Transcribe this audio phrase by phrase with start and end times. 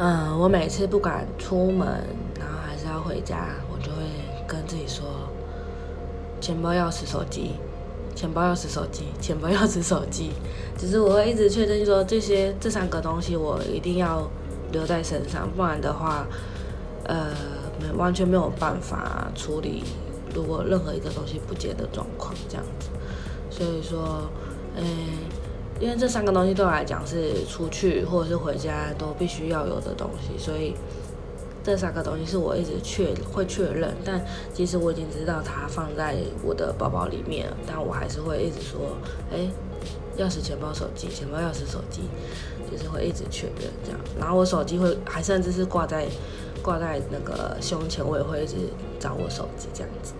[0.00, 1.88] 嗯，我每次不敢出门，
[2.38, 3.98] 然后还是要回家，我就会
[4.46, 5.04] 跟自己说：
[6.40, 7.54] 钱包、钥匙、手机，
[8.14, 10.30] 钱包、钥匙、手机，钱包、钥匙、手机。
[10.78, 14.30] 只是我会一直确认说，这些这三个东西我一定要
[14.70, 16.24] 留在身上，不然的话，
[17.02, 17.32] 呃，
[17.80, 19.82] 没完全没有办法处理
[20.32, 22.88] 如果任何一个东西不见的状况这样子。
[23.50, 24.30] 所以说，
[24.76, 25.27] 嗯。
[25.80, 30.74] 因为这三个东西对我来讲是出去或者是回家都必须要有的东西，所以
[31.62, 33.94] 这三个东西是我一直确会确认。
[34.04, 38.80] 但其实我已经知道它放在我的包包里面，但我还是会一直说：
[39.32, 39.48] 哎，
[40.18, 42.02] 钥匙、钱包、手机，钱包、钥匙、手机，
[42.70, 44.00] 就是会一直确认这样。
[44.18, 46.08] 然后我手机会还甚至是挂在
[46.60, 48.56] 挂在那个胸前，我也会一直
[48.98, 50.12] 找我手机这样子。